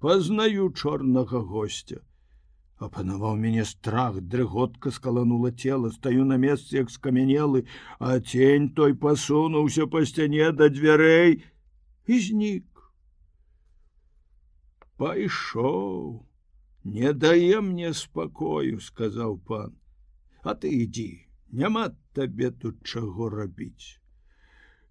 пазнаю 0.00 0.72
чорнага 0.72 1.40
гостя 1.40 2.02
апанаваў 2.82 3.36
мяне 3.38 3.64
страх 3.64 4.20
дрыготка 4.20 4.90
скаланула 4.90 5.50
цела 5.52 5.90
стаю 5.94 6.24
на 6.24 6.36
месцы 6.44 6.76
як 6.76 6.90
скамянелы 6.90 7.64
а 7.98 8.18
тень 8.20 8.68
той 8.74 8.94
пасунуўся 8.94 9.86
па 9.86 10.04
сцяне 10.04 10.50
да 10.52 10.68
дзвярэй 10.68 11.42
і 12.06 12.20
знік. 12.28 12.66
Пайшоў 14.98 16.26
не 16.84 17.12
дае 17.12 17.60
мне 17.60 17.92
спакою 17.94 18.80
сказаў 18.80 19.38
пан. 19.48 19.74
А 20.42 20.54
ты 20.54 20.70
ідзі 20.84 21.10
няма 21.50 21.88
табе 22.12 22.50
тут 22.50 22.82
чаго 22.84 23.30
рабіць 23.30 24.03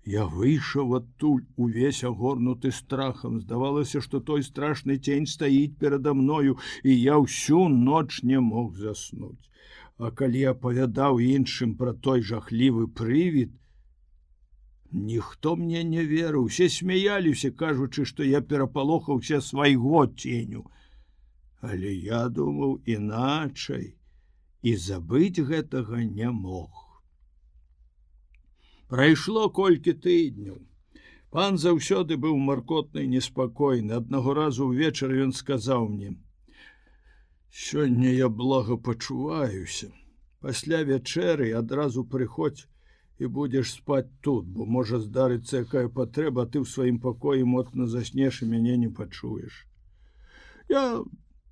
Я 0.05 0.25
выйшаў 0.25 0.95
адтуль 0.97 1.45
увесь 1.55 2.03
агорнуты 2.03 2.71
страхам, 2.71 3.39
здавалася, 3.39 4.01
што 4.01 4.19
той 4.19 4.43
страшны 4.43 4.97
цень 4.99 5.27
стаіць 5.33 5.79
перада 5.79 6.13
мною, 6.13 6.57
і 6.83 6.91
я 6.91 7.15
ўсю 7.23 7.69
ноч 7.69 8.19
не 8.23 8.39
мог 8.39 8.75
заснуць. 8.75 9.47
А 9.97 10.11
калі 10.11 10.43
апавядаў 10.51 11.23
іншым 11.23 11.75
пра 11.79 11.93
той 11.93 12.21
жахлівы 12.21 12.87
прывід, 12.87 13.55
ніхто 14.91 15.55
мне 15.55 15.83
не 15.83 16.03
верыў, 16.03 16.51
усе 16.51 16.67
смяяліся, 16.69 17.51
кажучы, 17.51 18.03
што 18.05 18.27
я 18.27 18.41
перапалохаўся 18.41 19.39
свайго 19.39 20.05
ценю. 20.07 20.67
Але 21.61 21.95
я 21.95 22.27
думаў 22.27 22.81
іначай 22.83 23.95
і 24.61 24.75
забыць 24.75 25.39
гэтага 25.39 26.03
не 26.03 26.29
мог. 26.29 26.82
Прайшло 28.87 29.49
колькі 29.49 29.93
тыдняў. 29.93 30.59
Пан 31.33 31.57
заўсёды 31.57 32.17
быў 32.23 32.37
маркотны 32.37 33.05
неспакойны. 33.07 33.93
Аднаго 33.97 34.33
разу 34.33 34.67
ўвечар 34.69 35.13
ён 35.25 35.31
сказаў 35.33 35.87
мне: 35.89 36.11
«Сёння 37.49 38.11
я 38.13 38.29
блага 38.29 38.77
пачуваюся. 38.77 39.89
Пасля 40.39 40.83
вячэры 40.83 41.49
адразу 41.57 42.03
прыходзь 42.03 42.67
і 43.19 43.27
будзеш 43.37 43.71
спаць 43.71 44.09
тут, 44.21 44.45
бо 44.45 44.65
можа 44.65 44.99
здарыцца 44.99 45.63
якая 45.63 45.87
патрэба, 45.87 46.45
ты 46.45 46.59
ў 46.59 46.67
сваім 46.67 46.97
пакоі 46.99 47.45
моцна 47.47 47.87
заснеш 47.87 48.41
і 48.43 48.49
мяне 48.51 48.77
не 48.77 48.89
пачуеш. 48.89 49.65
Я 50.69 51.03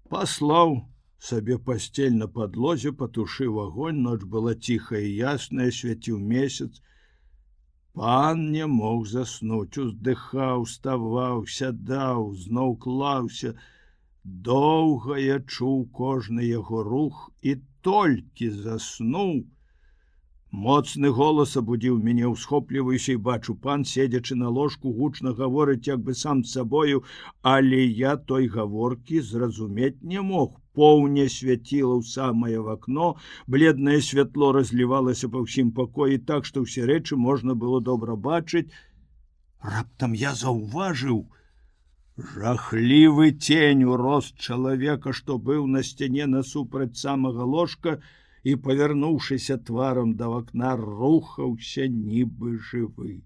паслаў 0.10 0.82
сабе 1.18 1.58
пасцель 1.58 2.18
на 2.18 2.28
падлозе, 2.28 2.92
патушыў 2.92 3.62
агонь, 3.64 4.02
ноч 4.08 4.26
была 4.36 4.56
ціхая 4.56 5.02
і 5.06 5.16
ясная, 5.16 5.70
свяціў 5.72 6.18
месяц, 6.20 6.82
Пан 8.00 8.44
не 8.52 8.68
мог 8.72 9.08
заснуць, 9.14 9.78
уздыхаў, 9.84 10.66
ставаў, 10.74 11.44
сядаў, 11.56 12.30
зноў 12.44 12.76
клаўся. 12.86 13.52
Доўга 14.24 15.18
я 15.20 15.40
чуў 15.40 15.90
кожны 16.00 16.48
яго 16.48 16.84
рух 16.88 17.30
і 17.42 17.58
толькі 17.82 18.50
заснуў. 18.50 19.34
Моцны 20.52 21.10
голас 21.16 21.56
абудзіў 21.60 22.00
мяне 22.06 22.28
ўсхопліваюся 22.28 23.14
і 23.14 23.22
бачу 23.28 23.56
пан, 23.56 23.86
седзячы 23.88 24.36
на 24.36 24.50
ложку 24.52 24.92
гучна 24.92 25.32
гаворыць 25.32 25.88
як 25.88 26.04
бы 26.04 26.14
сам 26.14 26.44
сабою, 26.44 27.04
але 27.42 27.80
я 27.86 28.18
той 28.18 28.48
гаворкі 28.48 29.22
зразумець 29.22 30.04
не 30.04 30.22
мог. 30.22 30.60
Поўня 30.76 31.28
свяціла 31.32 31.96
ў 32.00 32.04
самае 32.04 32.60
в 32.60 32.68
акно 32.76 33.16
бледнае 33.48 34.00
святло 34.04 34.52
разлівалася 34.52 35.32
па 35.32 35.40
ўсім 35.48 35.72
пакоі 35.72 36.20
так 36.20 36.46
што 36.48 36.68
ўсе 36.68 36.84
рэчы 36.84 37.16
можна 37.16 37.56
было 37.56 37.80
добра 37.80 38.16
бачыць. 38.16 38.68
Раптам 39.64 40.16
я 40.20 40.36
заўважыў 40.36 41.28
жахлівы 42.36 43.32
тень 43.32 43.84
у 43.88 43.96
рост 43.96 44.36
чалавека 44.36 45.14
што 45.16 45.38
быў 45.40 45.68
на 45.68 45.84
сцяне 45.84 46.28
насупраць 46.28 47.00
самага 47.00 47.48
ложка 47.56 48.02
і 48.44 48.56
павярнуўшыся 48.68 49.58
тварам 49.72 50.16
да 50.22 50.32
вакна 50.36 50.78
рухаўся 50.86 51.90
нібы 51.98 52.58
жывы 52.72 53.20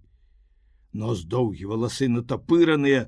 нос 1.04 1.24
доўгі 1.36 1.70
валасы 1.72 2.08
натапыраныя 2.16 3.06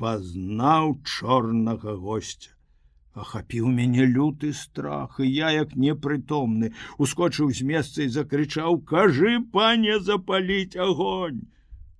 пазнаў 0.00 0.94
чорнага 1.04 1.94
гостя. 2.04 2.50
Ахапіў 3.14 3.68
мяне 3.74 4.06
люты 4.10 4.50
страх 4.60 5.20
і 5.22 5.28
я 5.30 5.50
як 5.54 5.76
непрытомны 5.78 6.72
ускочыў 7.06 7.52
з 7.58 7.66
месца 7.68 8.02
і 8.02 8.10
закрычаў 8.16 8.80
кажы 8.92 9.36
пане 9.54 10.00
запаліць 10.08 10.80
огонь! 10.88 11.44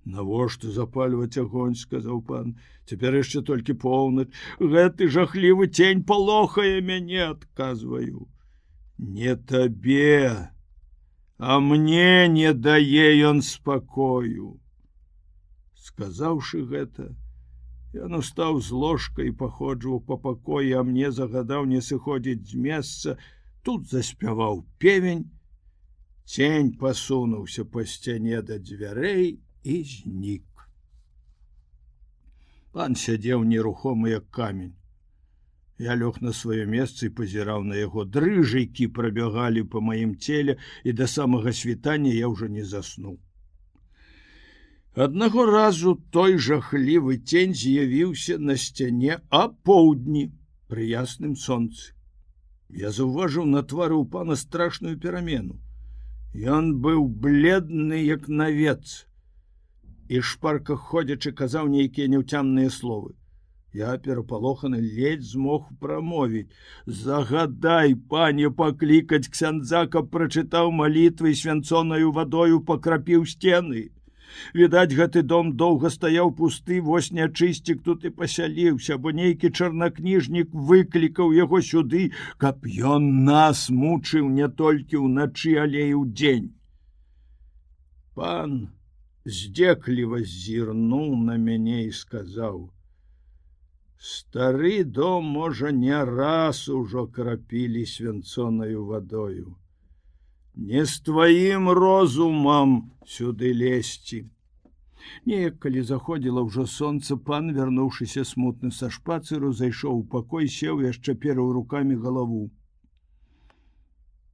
Навошта 0.03 0.73
запальваць 0.75 1.37
огонь 1.41 1.79
сказаў 1.79 2.19
пан. 2.27 2.51
Цяпер 2.89 3.15
яшчэ 3.21 3.41
толькі 3.47 3.79
поўнач 3.85 4.27
гэты 4.59 5.07
жахлівы 5.15 5.71
тень 5.79 6.03
палохае 6.03 6.81
мяне 6.91 7.23
адказваю 7.29 8.27
не 8.97 9.35
табе 9.35 10.51
а 11.37 11.59
мне 11.59 12.27
не 12.27 12.53
дае 12.53 13.07
ён 13.29 13.41
спакою 13.41 14.55
сказаўшы 15.89 16.65
гэта 16.73 17.13
Ён 17.95 18.17
устаў 18.17 18.57
з 18.59 18.75
ложкай 18.75 19.31
паходжваў 19.31 20.01
па 20.03 20.17
пакоі, 20.19 20.71
а 20.75 20.83
мне 20.83 21.11
загадаў 21.15 21.63
не 21.63 21.79
сыходзіць 21.79 22.43
з 22.49 22.59
месца, 22.59 23.15
тут 23.63 23.87
заспяваў 23.87 24.65
певень, 24.83 25.23
Цень 26.25 26.71
пасунуўся 26.81 27.63
па 27.69 27.85
сцяне 27.85 28.41
да 28.41 28.57
дзвярэй 28.57 29.37
і 29.63 29.75
знік. 29.85 30.65
Пан 32.73 32.97
сядзеў 32.97 33.45
нерухомы 33.45 34.09
як 34.17 34.25
камень. 34.33 34.73
Я 35.77 35.95
лёг 35.95 36.21
на 36.21 36.31
сваё 36.31 36.65
месца 36.71 37.07
і 37.07 37.13
пазіраў 37.15 37.63
на 37.67 37.75
яго 37.75 38.05
дрыжайкі 38.07 38.87
прабягалі 38.95 39.63
па 39.71 39.81
маім 39.83 40.15
целе 40.15 40.55
і 40.83 40.93
да 40.99 41.07
самага 41.07 41.51
світання 41.51 42.13
я 42.15 42.31
ўжо 42.31 42.47
не 42.47 42.63
заснуў. 42.63 43.19
Аднаго 44.95 45.45
разу 45.45 45.99
той 46.15 46.37
жахлівы 46.39 47.17
цень 47.19 47.53
з'явіўся 47.53 48.37
на 48.39 48.55
сцяне 48.55 49.19
а 49.29 49.49
поўдні 49.49 50.31
пры 50.71 50.87
ясным 50.87 51.35
сонцы. 51.35 51.91
Я 52.71 52.91
заўважыў 52.95 53.43
на 53.43 53.61
твары 53.61 53.99
ў 53.99 54.07
пана 54.07 54.39
страшную 54.39 54.95
перамену. 54.95 55.59
Ён 56.31 56.71
быў 56.79 57.03
бледны 57.07 57.99
як 57.99 58.31
навец 58.31 59.03
і 60.07 60.23
шпарка 60.23 60.79
ходзячы 60.79 61.35
казаў 61.35 61.67
нейкія 61.67 62.07
няўцямныя 62.15 62.71
словы. 62.71 63.15
Я 63.75 63.97
перапалоханы 63.97 64.77
ледзь 64.79 65.31
змог 65.33 65.67
прамовіць: 65.81 66.47
Загадай, 66.85 67.95
пане 68.13 68.51
паклікаць 68.59 69.27
ксяндза, 69.33 69.81
каб 69.95 70.07
прачытаў 70.13 70.71
малітвы 70.71 71.35
свянцонаю 71.35 72.13
вадою 72.17 72.61
пакрапіў 72.69 73.25
сцены. 73.31 73.81
Відаць, 74.59 74.95
гэты 74.99 75.23
дом 75.31 75.51
доўга 75.59 75.91
стаяў 75.95 76.31
пусты, 76.37 76.79
вось 76.81 77.11
нячысцік 77.17 77.81
тут 77.87 78.05
і 78.07 78.11
пасяліўся, 78.21 78.97
бо 78.97 79.11
нейкі 79.19 79.51
чарнакніжнік 79.51 80.55
выклікаў 80.71 81.35
яго 81.35 81.61
сюды, 81.71 82.11
каб 82.37 82.63
ён 82.93 83.09
нас 83.27 83.69
мучыў 83.81 84.29
не 84.37 84.47
толькі 84.61 85.03
ўначы, 85.03 85.57
але 85.65 85.83
і 85.89 85.93
ў 85.99 86.05
дзень. 86.15 86.47
Пан 88.15 88.55
здзекліва 89.25 90.23
зірнуў 90.23 91.15
на 91.27 91.35
мяне 91.35 91.83
і 91.87 91.91
сказаў: 91.91 92.69
«Стары 94.05 94.83
дом 94.83 95.25
можа 95.25 95.71
не 95.71 96.05
раз 96.05 96.69
ужо 96.69 97.07
крапілі 97.07 97.85
свянцонаю 97.85 98.85
вадою. 98.85 99.55
Не 100.55 100.85
з 100.85 100.99
тваім 101.07 101.69
розумам 101.69 102.75
сюды 103.13 103.49
лезці. 103.61 104.19
Неяк 105.25 105.57
калі 105.65 105.81
заходзіла 105.89 106.43
ўжо 106.45 106.65
сонца, 106.73 107.17
пан, 107.17 107.49
вярнуўшыся 107.57 108.25
смутны 108.29 108.69
са 108.79 108.91
шпацыру, 108.93 109.49
зайшоў 109.61 110.03
у 110.03 110.05
пакой, 110.13 110.49
сеў 110.57 110.85
яшчэ 110.85 111.17
пераў 111.25 111.49
руками 111.57 111.97
галаву. 112.05 112.43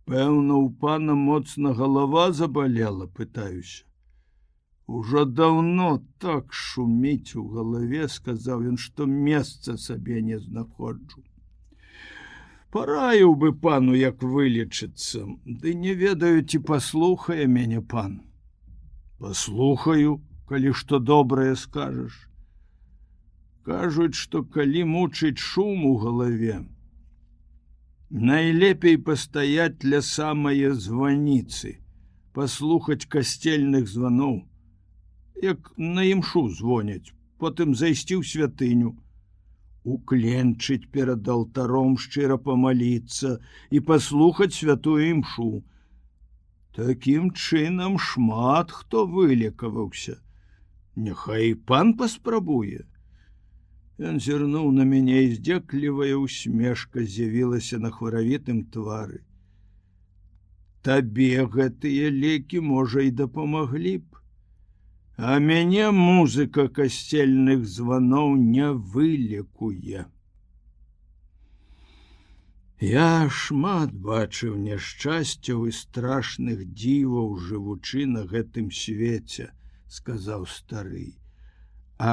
Пэўна, 0.04 0.60
у 0.66 0.68
пана 0.84 1.16
моцна 1.16 1.72
галава 1.80 2.28
забалела, 2.42 3.08
пытаюся. 3.08 3.88
Ужо 4.92 5.22
даўно 5.24 5.90
так 6.20 6.50
шуміць 6.52 7.36
у 7.40 7.44
галаве, 7.52 8.08
сказаў 8.12 8.64
ён, 8.72 8.80
што 8.86 9.06
месца 9.28 9.76
сабе 9.84 10.18
не 10.30 10.40
знаходжу. 10.40 11.22
Параіў 12.76 13.32
бы 13.44 13.52
пану, 13.68 13.96
як 14.00 14.26
вылечыцца, 14.34 15.24
Ды 15.62 15.74
не 15.86 15.96
ведаю, 16.02 16.44
ці 16.44 16.60
паслухае 16.72 17.48
мяне 17.54 17.80
пан. 17.96 18.20
Паслухаю, 19.24 20.20
калі 20.52 20.76
што 20.84 21.00
добрае 21.14 21.56
скажаш. 21.64 22.20
Кажуць, 23.64 24.20
што 24.26 24.44
калі 24.44 24.86
мучыць 24.92 25.40
шум 25.40 25.88
у 25.94 25.96
галаве, 26.04 26.62
Найлепей 28.10 28.98
пастаять 28.98 29.84
ля 29.88 30.04
самае 30.14 30.76
званіцы, 30.76 31.78
паслухаць 32.36 33.06
касцельных 33.08 33.88
званоў, 33.88 34.42
як 35.42 35.74
на 35.78 36.04
імшу 36.04 36.50
звоняць, 36.50 37.14
потым 37.38 37.74
зайсці 37.76 38.22
ў 38.22 38.24
святыню, 38.26 38.94
укленчыць 39.84 40.90
перад 40.94 41.28
алтаром 41.28 41.98
шчыра 41.98 42.38
памаліцца 42.38 43.40
і 43.72 43.82
паслухаць 43.82 44.54
святую 44.54 45.02
імшу. 45.10 45.64
Такім 46.78 47.32
чынам 47.34 47.98
шмат 47.98 48.72
хто 48.72 49.06
вылекаваўся. 49.06 50.22
Няхай 50.96 51.56
пан 51.56 51.96
паспрабуе. 51.98 52.86
Ён 53.98 54.22
зірнуў 54.22 54.72
на 54.76 54.86
мяне 54.86 55.24
і 55.26 55.34
здзеклівая 55.36 56.16
усмешка 56.18 57.04
з'явілася 57.04 57.78
на 57.82 57.92
хваравітым 57.92 58.64
твары. 58.74 59.22
Табе 60.82 61.46
гэтыя 61.46 62.10
лекі 62.10 62.62
можа 62.62 63.06
і 63.06 63.12
дапамаглі 63.12 63.98
б. 64.02 64.21
А 65.24 65.38
мяне 65.38 65.92
музыка 65.94 66.64
касцельных 66.68 67.66
званоў 67.72 68.30
не 68.44 68.68
вылекуе. 68.94 70.06
Я 72.82 73.30
шмат 73.40 73.92
бачыў 74.08 74.56
няшчасцяў 74.62 75.68
і 75.70 75.74
страшных 75.80 76.64
дзіваў 76.72 77.36
жывучы 77.50 78.08
на 78.14 78.24
гэтым 78.32 78.72
свеце, 78.78 79.46
сказаў 79.98 80.48
стары. 80.50 81.06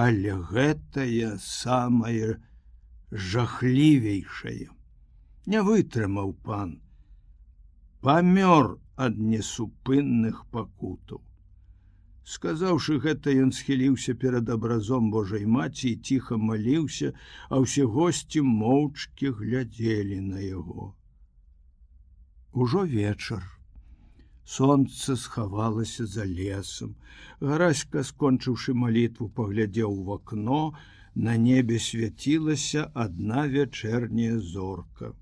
Але 0.00 0.34
гэтае 0.50 1.30
самае 1.44 2.34
жахлівейшае. 3.30 4.68
Не 5.46 5.64
вытрымаў 5.70 6.36
пан. 6.50 6.76
Памёр 8.04 8.76
ад 9.08 9.16
несупынных 9.32 10.44
пакутаў. 10.52 11.24
Сказаўшы 12.28 12.98
гэта, 13.02 13.32
ён 13.42 13.52
схіліўся 13.56 14.12
перад 14.22 14.50
абразом 14.54 15.06
Божай 15.12 15.44
маці 15.52 15.86
і 15.90 16.00
ціха 16.08 16.36
маліўся, 16.48 17.12
а 17.48 17.60
ўсе 17.64 17.84
госці 17.94 18.42
моўчкі 18.46 19.30
глядзелі 19.38 20.18
на 20.24 20.42
яго. 20.44 20.88
Ужо 22.52 22.82
вечар. 22.90 23.46
Сонце 24.56 25.16
схавалася 25.22 26.04
за 26.16 26.28
лесам. 26.32 26.92
Гараська, 27.40 28.04
скончыўшы 28.10 28.76
малітву, 28.82 29.30
паглядзеў 29.40 29.96
у 29.96 30.18
акно, 30.18 30.60
на 31.14 31.38
небе 31.46 31.80
свяцілася 31.86 32.90
адна 33.06 33.48
вячэрняя 33.56 34.36
зорка. 34.52 35.14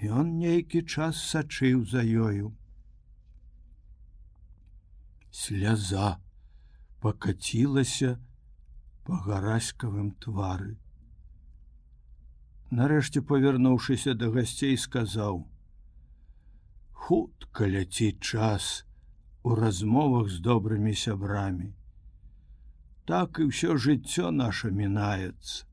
Ён 0.00 0.34
нейкі 0.40 0.84
час 0.96 1.20
сачыў 1.28 1.84
за 1.92 2.08
ёю 2.24 2.56
сляза 5.32 6.20
покацілася 7.00 8.18
по 9.02 9.16
гараськавым 9.26 10.12
твары. 10.22 10.76
Нарэшце 12.70 13.24
павярнуўшыся 13.28 14.14
да 14.14 14.28
гасцей 14.36 14.76
сказаў: 14.76 15.42
хутка 16.92 17.66
ляціць 17.66 18.20
час 18.20 18.84
у 19.42 19.56
размовах 19.58 20.28
з 20.30 20.38
добрымі 20.44 20.94
сябрамі. 20.94 21.72
Так 23.08 23.40
і 23.42 23.48
ўсё 23.50 23.74
жыццё 23.76 24.30
наше 24.30 24.70
мінаецца. 24.70 25.66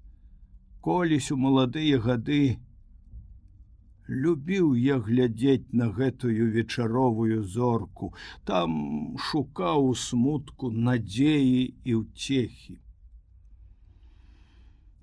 Колись 0.82 1.30
у 1.36 1.38
маладыя 1.38 2.00
гады 2.00 2.58
любіў 4.10 4.74
я 4.76 4.98
глядзець 5.00 5.70
на 5.72 5.90
гэтую 5.94 6.50
вечаровую 6.52 7.44
зорку, 7.44 8.14
там 8.44 9.18
шукаў 9.30 9.94
смутку 9.96 10.72
надзеі 10.72 11.74
і 11.86 11.96
ўцехі. 12.02 12.80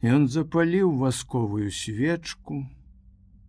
Ён 0.02 0.26
запаліў 0.28 0.90
васковую 1.02 1.70
свечку, 1.70 2.64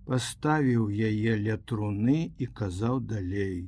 паставіў 0.05 0.87
яе 0.89 1.33
ля 1.47 1.57
труны 1.57 2.19
і 2.37 2.45
казаў 2.59 3.01
далей. 3.13 3.67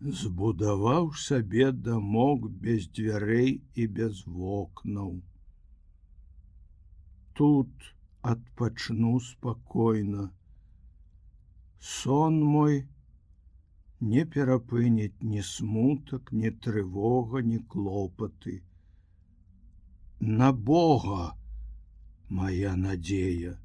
Збудаваў 0.00 1.10
сабе 1.18 1.72
дамок 1.72 2.46
без 2.64 2.86
дзвярэй 2.86 3.50
і 3.74 3.86
без 3.98 4.22
вокнаў. 4.26 5.16
Тут, 7.34 7.72
адпачну 8.22 9.20
спакойна. 9.20 10.30
Сон 11.80 12.42
мой 12.42 12.86
не 14.00 14.24
перапыніць 14.24 15.22
ні 15.22 15.42
смутак, 15.42 16.32
ні 16.32 16.50
трывога, 16.50 17.42
ні 17.42 17.58
клопаты. 17.58 18.62
На 20.20 20.52
Бога 20.52 21.36
моя 22.28 22.76
надзея 22.76 23.58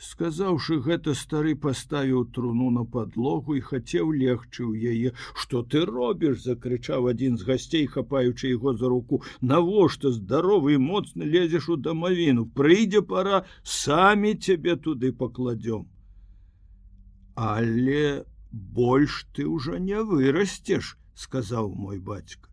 сказаўшы 0.00 0.80
гэта 0.86 1.14
стары 1.14 1.54
паставіў 1.64 2.24
труну 2.34 2.70
на 2.78 2.84
подлогу 2.96 3.56
і 3.58 3.62
хацеў 3.68 4.10
легчы 4.16 4.64
ў 4.64 4.74
яе. 4.94 5.12
Что 5.34 5.62
ты 5.62 5.84
робіш 5.84 6.42
закрычаў 6.46 7.12
адзін 7.12 7.36
з 7.36 7.46
гасцей 7.52 7.86
хапаючы 7.86 8.50
яго 8.56 8.74
за 8.74 8.88
руку. 8.88 9.22
Навошта 9.40 10.10
здаровы 10.16 10.80
моцны 10.90 11.28
лезеш 11.36 11.68
у 11.68 11.76
дамавіну? 11.76 12.48
Прыйдзе 12.56 13.06
пора 13.14 13.44
самі 13.62 14.34
цябе 14.34 14.76
туды 14.76 15.12
пакладём 15.12 15.88
але 17.40 18.26
больш 18.52 19.24
ты 19.32 19.46
ўжо 19.48 19.78
не 19.78 20.02
вырасцеш 20.02 20.96
сказаў 21.14 21.72
мой 21.74 21.98
бацька. 21.98 22.48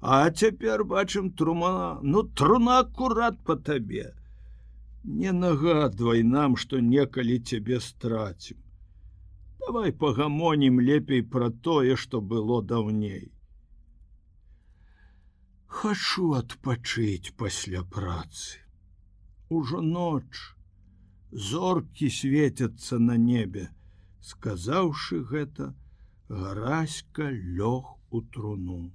А 0.00 0.30
цяпер 0.30 0.84
бачым 0.84 1.32
трума 1.32 1.98
ну 2.02 2.22
труна 2.22 2.78
акурат 2.84 3.42
по 3.44 3.56
табе 3.56 4.14
не 5.04 5.32
нагадвай 5.32 6.22
нам 6.22 6.56
что 6.56 6.80
некалі 6.80 7.38
цябе 7.38 7.80
страцім. 7.80 8.58
Давай 9.60 9.92
пагамонім 9.92 10.80
лепей 10.80 11.22
пра 11.22 11.50
тое 11.50 11.96
что 11.96 12.20
было 12.20 12.62
даўней. 12.62 13.32
Хачу 15.66 16.32
адпачыць 16.34 17.32
пасля 17.36 17.82
працы. 17.82 18.58
Ужо 19.48 19.80
ноч 19.80 20.56
зоркі 21.32 22.10
светяцца 22.10 22.98
на 22.98 23.16
небе. 23.16 23.68
Сказаўшы 24.20 25.22
гэта 25.24 25.74
гараська 26.28 27.30
лёг 27.30 27.96
у 28.10 28.20
труну. 28.20 28.92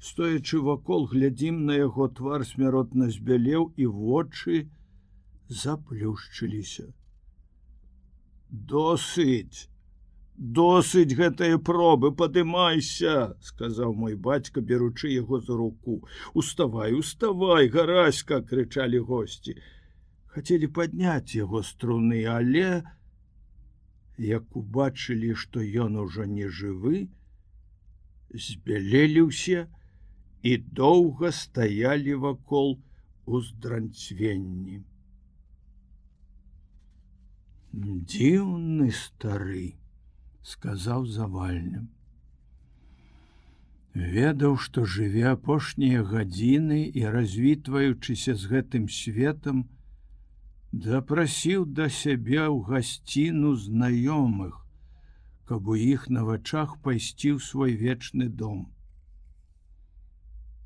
Стоячы 0.00 0.60
вакол 0.60 1.06
глядзім 1.06 1.64
на 1.66 1.78
яго 1.78 2.08
твар 2.08 2.44
смяротна 2.46 3.08
збялеў 3.10 3.72
і 3.76 3.86
вочы 3.86 4.68
заплюшчыліся. 5.48 6.86
Досыць 8.50 9.68
досыць 10.38 11.16
гэтыя 11.18 11.58
пробы 11.58 12.12
падымайся 12.14 13.34
сказаў 13.42 13.94
мой 14.02 14.14
бацька 14.14 14.60
беручы 14.60 15.10
яго 15.14 15.40
за 15.40 15.56
руку. 15.56 15.98
Уставай 16.34 16.94
уставай 16.94 17.68
гараська 17.68 18.40
крычалі 18.52 19.02
гости 19.10 19.58
хацелі 20.38 20.68
падняць 20.70 21.34
яго 21.34 21.60
струны, 21.66 22.18
але 22.30 22.84
як 24.22 24.56
убачылі, 24.60 25.34
што 25.34 25.64
ён 25.84 25.96
ужо 26.02 26.26
не 26.30 26.46
жывы, 26.58 27.08
збялелі 28.46 29.24
ўсе 29.30 29.64
і 30.46 30.52
доўга 30.80 31.32
стаялі 31.34 32.14
вакол 32.26 32.76
уздранцвенні. 33.26 34.82
Дзіўны 37.72 38.90
стары, 38.96 39.76
сказаў 40.40 41.04
завальным. 41.06 41.88
Ведаў, 43.92 44.56
што 44.56 44.84
жыве 44.84 45.26
апошнія 45.30 46.02
гадзіны 46.02 46.86
і 46.88 47.04
развітваючыся 47.12 48.34
з 48.40 48.52
гэтым 48.52 48.88
светом, 48.88 49.68
запрасіў 50.72 51.66
да 51.66 51.88
сябе 51.92 52.40
ў 52.40 52.64
гасціну 52.64 53.52
знаёмых, 53.56 54.56
каб 55.44 55.68
у 55.68 55.76
іх 55.76 56.08
на 56.08 56.24
вачах 56.24 56.76
пайсці 56.80 57.36
ў 57.36 57.38
свой 57.44 57.76
вечны 57.76 58.28
дом. 58.28 58.72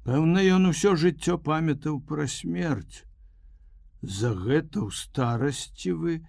Пэўна, 0.07 0.43
ён 0.55 0.71
усё 0.71 0.95
жыццё 0.95 1.39
памятаў 1.39 1.99
пра 2.03 2.27
смерць. 2.27 3.03
За 4.03 4.35
гэта 4.35 4.87
ў 4.87 4.91
старасцівы, 4.91 6.23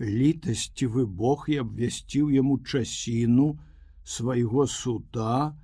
літасцівы 0.00 1.04
Бог 1.04 1.44
і 1.48 1.60
абвясціў 1.62 2.30
яму 2.32 2.58
часіну 2.64 3.58
свайго 4.04 4.66
суда 4.66 5.56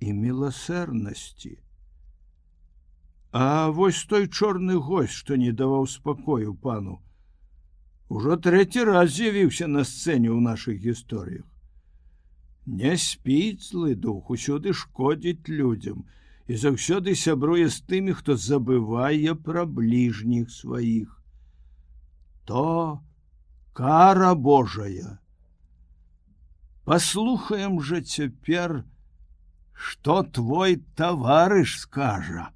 і 0.00 0.12
міласэрнасці. 0.12 1.56
А 3.32 3.68
вось 3.68 4.04
той 4.04 4.28
чорны 4.28 4.76
гость, 4.76 5.12
што 5.12 5.36
не 5.36 5.52
даваў 5.52 5.86
спакою 5.86 6.54
пану. 6.54 7.00
Ужо 8.08 8.36
трэці 8.36 8.84
раз 8.88 9.16
з'явіўся 9.16 9.68
на 9.68 9.84
сцэне 9.84 10.28
ў 10.32 10.40
нашых 10.40 10.80
гісторыях. 10.80 11.44
Не 12.68 12.96
спіць 13.00 13.68
злы 13.72 13.96
дух 13.96 14.30
усюды 14.30 14.72
шкодзіць 14.72 15.48
людзям 15.48 16.04
і 16.48 16.56
заўсёды 16.56 17.14
сябруе 17.16 17.68
з 17.68 17.80
тымі, 17.84 18.12
хто 18.12 18.36
забывае 18.36 19.34
пра 19.36 19.64
бліжніх 19.64 20.52
сваіх. 20.52 21.12
То 22.44 23.00
кара 23.78 24.34
Божая. 24.34 25.20
Паслухаем 26.84 27.78
жа 27.78 28.00
цяпер, 28.02 28.82
што 29.72 30.24
твой 30.24 30.82
таварыш 30.98 31.78
скажа. 31.82 32.48